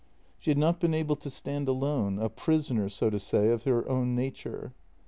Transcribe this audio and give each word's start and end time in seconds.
She 0.39 0.49
had 0.49 0.57
not 0.57 0.79
been 0.79 0.95
able 0.95 1.15
to 1.17 1.29
stand 1.29 1.67
alone, 1.67 2.17
a 2.17 2.27
prisoner, 2.27 2.89
so 2.89 3.11
to 3.11 3.19
say, 3.19 3.49
of 3.49 3.65
her 3.65 3.87
own 3.87 4.15
nature. 4.15 4.73